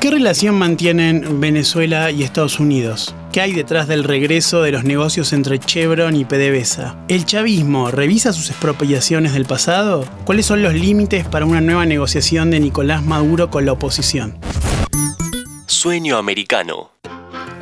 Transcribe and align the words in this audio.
¿Qué 0.00 0.10
relación 0.10 0.54
mantienen 0.54 1.42
Venezuela 1.42 2.10
y 2.10 2.22
Estados 2.22 2.58
Unidos? 2.58 3.14
¿Qué 3.32 3.42
hay 3.42 3.52
detrás 3.52 3.86
del 3.86 4.02
regreso 4.02 4.62
de 4.62 4.72
los 4.72 4.82
negocios 4.82 5.34
entre 5.34 5.58
Chevron 5.58 6.16
y 6.16 6.24
PDVSA? 6.24 7.04
¿El 7.08 7.26
chavismo 7.26 7.90
revisa 7.90 8.32
sus 8.32 8.48
expropiaciones 8.48 9.34
del 9.34 9.44
pasado? 9.44 10.08
¿Cuáles 10.24 10.46
son 10.46 10.62
los 10.62 10.72
límites 10.72 11.28
para 11.28 11.44
una 11.44 11.60
nueva 11.60 11.84
negociación 11.84 12.50
de 12.50 12.60
Nicolás 12.60 13.04
Maduro 13.04 13.50
con 13.50 13.66
la 13.66 13.72
oposición? 13.72 14.38
Sueño 15.66 16.16
americano. 16.16 16.92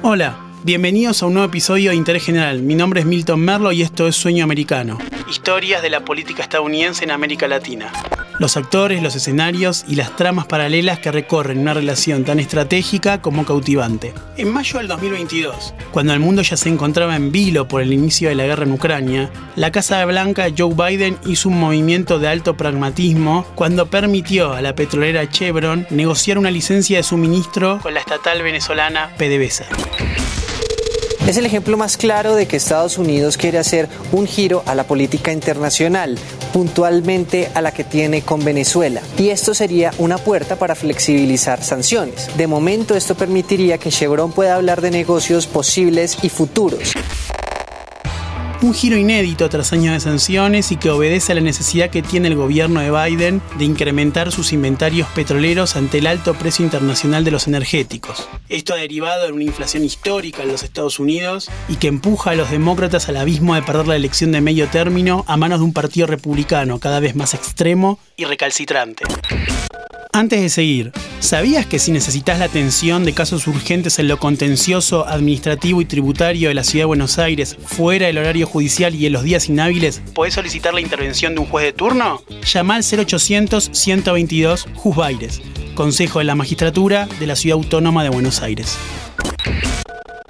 Hola, 0.03 0.39
bienvenidos 0.63 1.25
a 1.25 1.27
un 1.27 1.35
nuevo 1.35 1.49
episodio 1.49 1.91
de 1.91 1.97
Interés 1.97 2.25
General. 2.25 2.63
Mi 2.63 2.77
nombre 2.77 3.01
es 3.01 3.07
Milton 3.07 3.41
Merlo 3.41 3.73
y 3.73 3.83
esto 3.83 4.07
es 4.07 4.15
Sueño 4.15 4.45
Americano. 4.45 4.99
Historias 5.29 5.83
de 5.83 5.91
la 5.91 6.05
política 6.05 6.45
estadounidense 6.45 7.03
en 7.03 7.11
América 7.11 7.49
Latina 7.49 7.91
los 8.39 8.57
actores, 8.57 9.03
los 9.03 9.17
escenarios 9.17 9.85
y 9.89 9.97
las 9.97 10.17
tramas 10.17 10.47
paralelas 10.47 10.99
que 10.99 11.13
recorren 11.13 11.59
una 11.59 11.75
relación 11.75 12.25
tan 12.25 12.41
estratégica 12.41 13.21
como 13.21 13.45
cautivante. 13.45 14.15
En 14.37 14.53
mayo 14.53 14.79
del 14.79 14.89
2022, 14.89 15.75
cuando 15.93 16.13
el 16.13 16.21
mundo 16.21 16.43
ya 16.43 16.57
se 16.57 16.69
encontraba 16.69 17.17
en 17.17 17.33
vilo 17.33 17.69
por 17.69 17.83
el 17.83 17.93
inicio 17.93 18.29
de 18.29 18.35
la 18.35 18.47
guerra 18.47 18.65
en 18.65 18.73
Ucrania, 18.73 19.31
la 19.57 19.73
Casa 19.73 20.05
Blanca 20.05 20.47
Joe 20.57 20.75
Biden 20.75 21.19
hizo 21.27 21.49
un 21.49 21.59
movimiento 21.59 22.19
de 22.19 22.29
alto 22.29 22.57
pragmatismo 22.57 23.45
cuando 23.55 23.87
permitió 23.87 24.53
a 24.53 24.63
la 24.63 24.75
petrolera 24.75 25.29
Chevron 25.29 25.87
negociar 25.91 26.39
una 26.39 26.51
licencia 26.51 26.99
de 26.99 27.03
suministro 27.03 27.81
con 27.83 27.95
la 27.95 28.01
estatal 28.01 28.43
venezolana 28.43 29.11
PDVSA. 29.19 29.67
Es 31.29 31.37
el 31.37 31.45
ejemplo 31.45 31.77
más 31.77 31.99
claro 31.99 32.35
de 32.35 32.49
que 32.49 32.57
Estados 32.57 32.97
Unidos 32.97 33.37
quiere 33.37 33.59
hacer 33.59 33.87
un 34.13 34.27
giro 34.27 34.63
a 34.65 34.75
la 34.75 34.85
política 34.85 35.31
internacional, 35.31 36.19
puntualmente 36.49 37.51
a 37.55 37.61
la 37.61 37.73
que 37.73 37.85
tiene 37.85 38.23
con 38.23 38.45
Venezuela. 38.45 39.01
Y 39.17 39.31
esto 39.31 39.55
sería 39.55 39.93
una 39.99 40.19
puerta 40.19 40.57
para 40.57 40.75
flexibilizar 40.75 41.63
sanciones. 41.63 42.37
De 42.37 42.47
momento 42.47 42.95
esto 42.95 43.15
permitiría 43.15 43.79
que 43.79 43.91
Chevron 43.91 44.33
pueda 44.33 44.57
hablar 44.57 44.81
de 44.81 44.91
negocios 44.91 45.47
posibles 45.47 46.19
y 46.23 46.29
futuros 46.29 46.95
un 48.61 48.75
giro 48.75 48.97
inédito 48.97 49.49
tras 49.49 49.73
años 49.73 49.95
de 49.95 50.01
sanciones 50.01 50.73
y 50.73 50.77
que 50.77 50.91
obedece 50.91 51.33
a 51.33 51.35
la 51.37 51.41
necesidad 51.41 51.91
que 51.91 52.03
tiene 52.03 52.29
el 52.29 52.35
gobierno 52.35 52.81
de 52.81 52.91
Biden 52.91 53.41
de 53.57 53.65
incrementar 53.65 54.33
sus 54.33 54.53
inventarios 54.53 55.09
petroleros 55.09 55.77
ante 55.77 55.99
el 55.99 56.07
alto 56.07 56.35
precio 56.35 56.65
internacional 56.65 57.25
de 57.25 57.31
los 57.31 57.47
energéticos. 57.47 58.29
Esto 58.49 58.75
ha 58.75 58.77
derivado 58.77 59.27
en 59.27 59.35
una 59.35 59.45
inflación 59.45 59.85
histórica 59.85 60.43
en 60.43 60.49
los 60.49 60.63
Estados 60.63 60.99
Unidos 60.99 61.51
y 61.69 61.77
que 61.77 61.89
empuja 61.89 62.31
a 62.31 62.35
los 62.35 62.51
demócratas 62.51 63.09
al 63.09 63.17
abismo 63.17 63.55
de 63.55 63.63
perder 63.63 63.87
la 63.87 63.97
elección 63.97 64.33
de 64.33 64.41
medio 64.41 64.67
término 64.69 65.25
a 65.29 65.37
manos 65.37 65.61
de 65.61 65.65
un 65.65 65.73
partido 65.73 66.07
republicano 66.07 66.79
cada 66.79 67.01
vez 67.01 67.15
más 67.15 67.35
extremo 67.35 67.99
y 68.17 68.25
recalcitrante. 68.25 69.05
Antes 70.19 70.41
de 70.41 70.49
seguir, 70.49 70.91
¿sabías 71.21 71.65
que 71.65 71.79
si 71.79 71.93
necesitas 71.93 72.41
la 72.41 72.47
atención 72.47 73.05
de 73.05 73.13
casos 73.13 73.47
urgentes 73.47 74.01
en 74.01 74.09
lo 74.09 74.19
contencioso, 74.19 75.07
administrativo 75.07 75.81
y 75.81 75.85
tributario 75.85 76.49
de 76.49 76.57
la 76.57 76.65
Ciudad 76.65 76.83
de 76.83 76.87
Buenos 76.87 77.21
Aires, 77.21 77.57
fuera 77.65 78.09
del 78.09 78.19
horario 78.19 78.45
judicial 78.45 78.97
y 78.97 79.07
en 79.07 79.13
los 79.13 79.23
días 79.23 79.49
inhábiles, 79.49 80.03
podés 80.15 80.35
solicitar 80.35 80.75
la 80.75 80.81
intervención 80.81 81.37
de 81.37 81.43
un 81.43 81.47
juez 81.47 81.67
de 81.67 81.73
turno? 81.73 82.21
Llama 82.53 82.75
al 82.75 82.83
0800-122 82.83 84.67
Juzbaires, 84.75 85.41
Consejo 85.77 86.19
de 86.19 86.25
la 86.25 86.35
Magistratura 86.35 87.07
de 87.21 87.27
la 87.29 87.37
Ciudad 87.37 87.59
Autónoma 87.59 88.03
de 88.03 88.09
Buenos 88.09 88.43
Aires. 88.43 88.77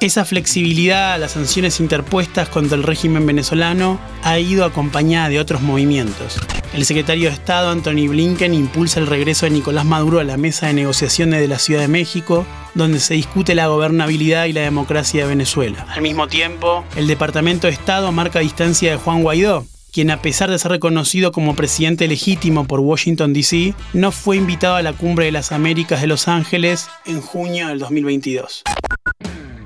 Esa 0.01 0.25
flexibilidad 0.25 1.15
a 1.15 1.19
las 1.19 1.33
sanciones 1.33 1.81
interpuestas 1.81 2.49
contra 2.49 2.77
el 2.77 2.85
régimen 2.85 3.27
venezolano 3.27 3.99
ha 4.23 4.39
ido 4.39 4.65
acompañada 4.65 5.29
de 5.29 5.41
otros 5.41 5.61
movimientos. 5.61 6.39
El 6.73 6.85
secretario 6.85 7.29
de 7.29 7.35
Estado, 7.35 7.71
Anthony 7.71 8.07
Blinken, 8.09 8.55
impulsa 8.55 9.01
el 9.01 9.09
regreso 9.09 9.47
de 9.47 9.51
Nicolás 9.51 9.85
Maduro 9.85 10.21
a 10.21 10.25
la 10.25 10.37
mesa 10.37 10.69
de 10.69 10.75
negociaciones 10.75 11.41
de 11.41 11.49
la 11.49 11.59
Ciudad 11.59 11.81
de 11.81 11.89
México, 11.89 12.47
donde 12.75 13.01
se 13.01 13.15
discute 13.15 13.57
la 13.57 13.67
gobernabilidad 13.67 14.45
y 14.45 14.53
la 14.53 14.61
democracia 14.61 15.23
de 15.23 15.31
Venezuela. 15.31 15.85
Al 15.89 16.03
mismo 16.03 16.29
tiempo, 16.29 16.85
el 16.95 17.09
Departamento 17.09 17.67
de 17.67 17.73
Estado 17.73 18.13
marca 18.13 18.39
distancia 18.39 18.93
de 18.93 18.99
Juan 18.99 19.25
Guaidó, 19.25 19.67
quien 19.91 20.13
a 20.13 20.23
pesar 20.23 20.49
de 20.49 20.61
ser 20.61 20.71
reconocido 20.71 21.33
como 21.33 21.57
presidente 21.57 22.07
legítimo 22.07 22.69
por 22.69 22.79
Washington, 22.79 23.33
D.C., 23.33 23.75
no 23.95 24.13
fue 24.13 24.37
invitado 24.37 24.77
a 24.77 24.83
la 24.83 24.93
Cumbre 24.93 25.25
de 25.25 25.33
las 25.33 25.51
Américas 25.51 26.01
de 26.01 26.07
Los 26.07 26.29
Ángeles 26.29 26.87
en 27.05 27.21
junio 27.21 27.67
del 27.67 27.81
2022 27.81 28.63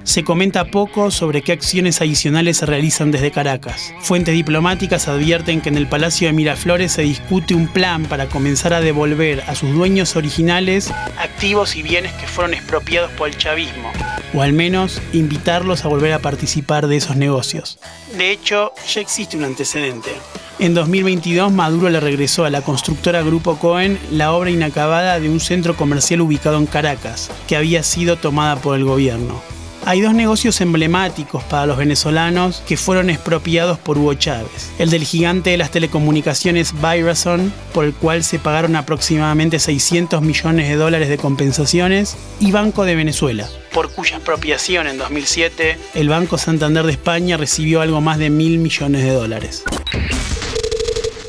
se 0.04 0.24
comenta 0.24 0.66
poco 0.66 1.10
sobre 1.10 1.42
qué 1.42 1.52
acciones 1.52 2.00
adicionales 2.00 2.58
se 2.58 2.66
realizan 2.66 3.10
desde 3.10 3.30
Caracas. 3.30 3.94
Fuentes 4.00 4.34
diplomáticas 4.34 5.08
advierten 5.08 5.60
que 5.60 5.68
en 5.68 5.76
el 5.76 5.86
Palacio 5.86 6.28
de 6.28 6.32
Miraflores 6.32 6.92
se 6.92 7.02
discute 7.02 7.54
un 7.54 7.68
plan 7.68 8.04
para 8.06 8.28
comenzar 8.28 8.72
a 8.74 8.80
devolver 8.80 9.42
a 9.46 9.54
sus 9.54 9.72
dueños 9.74 10.16
originales 10.16 10.90
activos 11.18 11.76
y 11.76 11.82
bienes 11.82 12.12
que 12.14 12.26
fueron 12.26 12.54
expropiados 12.54 13.10
por 13.12 13.28
el 13.28 13.36
chavismo, 13.36 13.90
o 14.34 14.42
al 14.42 14.52
menos 14.52 15.00
invitarlos 15.12 15.84
a 15.84 15.88
volver 15.88 16.12
a 16.12 16.18
participar 16.18 16.86
de 16.86 16.96
esos 16.96 17.16
negocios. 17.16 17.78
De 18.16 18.30
hecho, 18.30 18.72
ya 18.92 19.00
existe 19.00 19.36
un 19.36 19.44
antecedente. 19.44 20.10
En 20.58 20.74
2022, 20.74 21.50
Maduro 21.50 21.88
le 21.88 21.98
regresó 21.98 22.44
a 22.44 22.50
la 22.50 22.62
constructora 22.62 23.22
Grupo 23.22 23.56
Cohen 23.56 23.98
la 24.10 24.32
obra 24.32 24.50
inacabada 24.50 25.18
de 25.18 25.28
un 25.28 25.40
centro 25.40 25.76
comercial 25.76 26.20
ubicado 26.20 26.58
en 26.58 26.66
Caracas, 26.66 27.30
que 27.48 27.56
había 27.56 27.82
sido 27.82 28.16
tomada 28.16 28.56
por 28.56 28.76
el 28.76 28.84
gobierno. 28.84 29.51
Hay 29.84 30.00
dos 30.00 30.14
negocios 30.14 30.60
emblemáticos 30.60 31.42
para 31.42 31.66
los 31.66 31.76
venezolanos 31.76 32.62
que 32.68 32.76
fueron 32.76 33.10
expropiados 33.10 33.78
por 33.78 33.98
Hugo 33.98 34.14
Chávez. 34.14 34.70
El 34.78 34.90
del 34.90 35.02
gigante 35.02 35.50
de 35.50 35.56
las 35.56 35.72
telecomunicaciones 35.72 36.72
Vibrason, 36.72 37.52
por 37.74 37.84
el 37.84 37.92
cual 37.92 38.22
se 38.22 38.38
pagaron 38.38 38.76
aproximadamente 38.76 39.58
600 39.58 40.22
millones 40.22 40.68
de 40.68 40.76
dólares 40.76 41.08
de 41.08 41.18
compensaciones, 41.18 42.16
y 42.38 42.52
Banco 42.52 42.84
de 42.84 42.94
Venezuela, 42.94 43.48
por 43.72 43.90
cuya 43.90 44.16
expropiación 44.16 44.86
en 44.86 44.98
2007 44.98 45.76
el 45.94 46.08
Banco 46.08 46.38
Santander 46.38 46.84
de 46.84 46.92
España 46.92 47.36
recibió 47.36 47.80
algo 47.80 48.00
más 48.00 48.18
de 48.18 48.30
mil 48.30 48.58
millones 48.58 49.02
de 49.02 49.10
dólares 49.10 49.64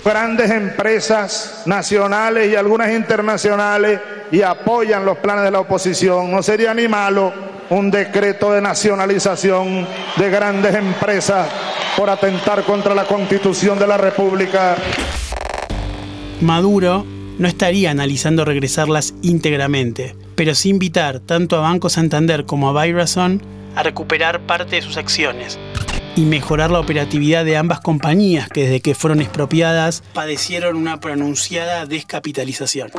grandes 0.05 0.51
empresas 0.51 1.63
nacionales 1.65 2.51
y 2.51 2.55
algunas 2.55 2.91
internacionales 2.91 3.99
y 4.31 4.41
apoyan 4.41 5.05
los 5.05 5.17
planes 5.19 5.45
de 5.45 5.51
la 5.51 5.61
oposición. 5.61 6.29
No 6.29 6.43
sería 6.43 6.73
ni 6.73 6.89
malo 6.89 7.52
un 7.73 7.89
decreto 7.89 8.51
de 8.53 8.61
nacionalización 8.61 9.87
de 10.17 10.29
grandes 10.29 10.75
empresas 10.75 11.49
por 11.97 12.09
atentar 12.09 12.63
contra 12.63 12.93
la 12.93 13.05
constitución 13.05 13.79
de 13.79 13.87
la 13.87 13.97
República. 13.97 14.75
Maduro 16.41 17.05
no 17.37 17.47
estaría 17.47 17.91
analizando 17.91 18.45
regresarlas 18.45 19.15
íntegramente, 19.21 20.15
pero 20.35 20.53
sí 20.53 20.69
invitar 20.69 21.19
tanto 21.19 21.57
a 21.57 21.61
Banco 21.61 21.89
Santander 21.89 22.45
como 22.45 22.69
a 22.69 22.73
Byrason 22.73 23.41
a 23.75 23.81
recuperar 23.81 24.41
parte 24.41 24.75
de 24.75 24.81
sus 24.83 24.97
acciones 24.97 25.57
y 26.15 26.21
mejorar 26.21 26.71
la 26.71 26.79
operatividad 26.79 27.45
de 27.45 27.57
ambas 27.57 27.79
compañías 27.79 28.49
que 28.49 28.63
desde 28.63 28.81
que 28.81 28.95
fueron 28.95 29.21
expropiadas 29.21 30.03
padecieron 30.13 30.75
una 30.75 30.99
pronunciada 30.99 31.85
descapitalización. 31.85 32.91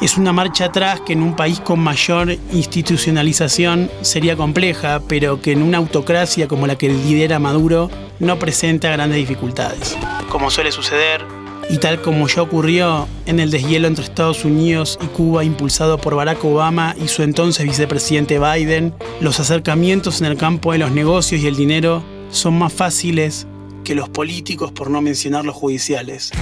Es 0.00 0.18
una 0.18 0.32
marcha 0.32 0.66
atrás 0.66 1.00
que 1.00 1.14
en 1.14 1.22
un 1.22 1.36
país 1.36 1.60
con 1.60 1.80
mayor 1.80 2.36
institucionalización 2.52 3.90
sería 4.02 4.36
compleja, 4.36 5.00
pero 5.08 5.40
que 5.40 5.52
en 5.52 5.62
una 5.62 5.78
autocracia 5.78 6.48
como 6.48 6.66
la 6.66 6.76
que 6.76 6.88
lidera 6.88 7.38
Maduro 7.38 7.90
no 8.18 8.38
presenta 8.38 8.90
grandes 8.90 9.18
dificultades. 9.18 9.96
Como 10.28 10.50
suele 10.50 10.70
suceder, 10.70 11.24
y 11.68 11.78
tal 11.78 12.00
como 12.00 12.28
ya 12.28 12.42
ocurrió 12.42 13.08
en 13.26 13.40
el 13.40 13.50
deshielo 13.50 13.88
entre 13.88 14.04
Estados 14.04 14.44
Unidos 14.44 14.98
y 15.02 15.06
Cuba 15.06 15.44
impulsado 15.44 15.98
por 15.98 16.14
Barack 16.14 16.44
Obama 16.44 16.94
y 17.02 17.08
su 17.08 17.22
entonces 17.22 17.64
vicepresidente 17.64 18.38
Biden, 18.38 18.94
los 19.20 19.40
acercamientos 19.40 20.20
en 20.20 20.28
el 20.28 20.36
campo 20.36 20.72
de 20.72 20.78
los 20.78 20.92
negocios 20.92 21.40
y 21.42 21.46
el 21.46 21.56
dinero 21.56 22.04
son 22.36 22.58
más 22.58 22.72
fáciles 22.72 23.46
que 23.84 23.94
los 23.94 24.08
políticos, 24.08 24.72
por 24.72 24.90
no 24.90 25.00
mencionar 25.00 25.44
los 25.44 25.54
judiciales. 25.54 26.32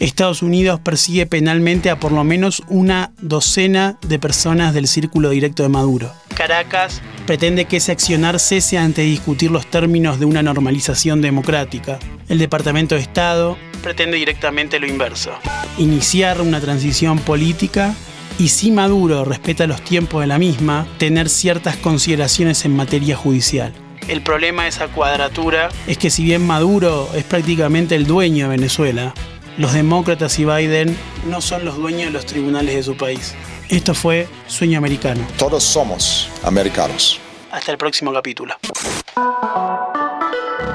Estados 0.00 0.42
Unidos 0.42 0.80
persigue 0.80 1.26
penalmente 1.26 1.88
a 1.88 1.98
por 1.98 2.12
lo 2.12 2.22
menos 2.24 2.62
una 2.68 3.12
docena 3.20 3.98
de 4.06 4.18
personas 4.18 4.74
del 4.74 4.88
círculo 4.88 5.30
directo 5.30 5.62
de 5.62 5.70
Maduro. 5.70 6.12
Caracas 6.34 7.00
pretende 7.26 7.64
que 7.64 7.78
ese 7.78 7.92
accionar 7.92 8.38
cese 8.38 8.76
antes 8.76 9.04
de 9.04 9.10
discutir 9.10 9.50
los 9.50 9.66
términos 9.66 10.20
de 10.20 10.26
una 10.26 10.42
normalización 10.42 11.22
democrática. 11.22 11.98
El 12.28 12.38
Departamento 12.38 12.94
de 12.94 13.00
Estado 13.00 13.56
pretende 13.82 14.18
directamente 14.18 14.78
lo 14.78 14.86
inverso, 14.86 15.30
iniciar 15.78 16.42
una 16.42 16.60
transición 16.60 17.18
política 17.18 17.94
y 18.38 18.48
si 18.48 18.70
Maduro 18.70 19.24
respeta 19.24 19.66
los 19.66 19.82
tiempos 19.82 20.20
de 20.20 20.26
la 20.26 20.38
misma, 20.38 20.86
tener 20.98 21.30
ciertas 21.30 21.76
consideraciones 21.76 22.66
en 22.66 22.76
materia 22.76 23.16
judicial. 23.16 23.72
El 24.08 24.22
problema 24.22 24.62
de 24.62 24.68
esa 24.68 24.86
cuadratura 24.86 25.68
es 25.88 25.98
que 25.98 26.10
si 26.10 26.22
bien 26.22 26.46
Maduro 26.46 27.08
es 27.14 27.24
prácticamente 27.24 27.96
el 27.96 28.06
dueño 28.06 28.44
de 28.44 28.56
Venezuela, 28.56 29.12
los 29.58 29.72
demócratas 29.72 30.38
y 30.38 30.44
Biden 30.44 30.96
no 31.26 31.40
son 31.40 31.64
los 31.64 31.76
dueños 31.76 32.06
de 32.06 32.10
los 32.12 32.24
tribunales 32.24 32.76
de 32.76 32.82
su 32.84 32.96
país. 32.96 33.34
Esto 33.68 33.94
fue 33.94 34.28
Sueño 34.46 34.78
Americano. 34.78 35.26
Todos 35.36 35.64
somos 35.64 36.28
americanos. 36.44 37.18
Hasta 37.50 37.72
el 37.72 37.78
próximo 37.78 38.12
capítulo. 38.12 38.54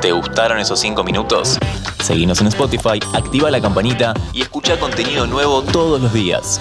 ¿Te 0.01 0.11
gustaron 0.11 0.59
esos 0.59 0.79
5 0.81 1.01
minutos? 1.03 1.57
Seguinos 2.03 2.41
en 2.41 2.47
Spotify, 2.47 2.99
activa 3.13 3.49
la 3.49 3.61
campanita 3.61 4.13
y 4.33 4.41
escucha 4.41 4.77
contenido 4.77 5.25
nuevo 5.25 5.61
todos 5.61 6.01
los 6.01 6.11
días. 6.11 6.59